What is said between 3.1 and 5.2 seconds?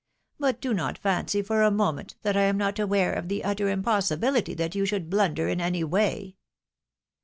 of the utter im possibility that you should